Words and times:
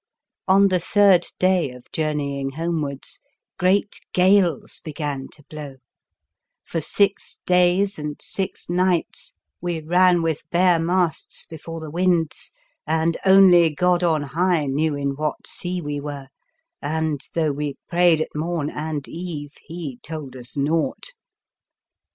On 0.47 0.69
the 0.69 0.79
third 0.79 1.27
day 1.37 1.69
of 1.69 1.85
journeying 1.91 2.53
homewards 2.53 3.19
great 3.59 4.01
gales 4.13 4.81
began 4.83 5.27
to 5.33 5.43
blow; 5.43 5.75
for 6.65 6.81
six 6.81 7.37
days 7.45 7.99
and 7.99 8.19
six 8.19 8.67
nights 8.67 9.35
we 9.61 9.79
ran 9.79 10.23
with 10.23 10.41
bare 10.49 10.79
masts 10.79 11.45
before 11.45 11.79
the 11.79 11.91
winds, 11.91 12.51
and 12.87 13.15
only 13.27 13.69
God 13.69 14.01
on 14.01 14.23
high 14.23 14.65
knew 14.65 14.95
in 14.95 15.09
what 15.11 15.45
sea 15.45 15.81
we 15.81 15.99
were, 15.99 16.29
8 16.81 16.81
The 16.81 16.87
Fearsome 16.87 16.87
Island 16.89 17.07
and, 17.11 17.23
though 17.35 17.51
we 17.51 17.75
prayed 17.87 18.21
at 18.21 18.35
morn 18.35 18.69
and 18.71 19.07
eve, 19.07 19.53
He 19.61 19.99
told 20.01 20.35
us 20.35 20.57
naught. 20.57 21.13